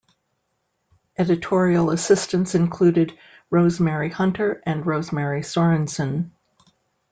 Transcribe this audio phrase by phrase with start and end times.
[1.15, 3.15] Editorial assistants included
[3.51, 6.31] Rosemary Hunter and Rosemary Sorensen.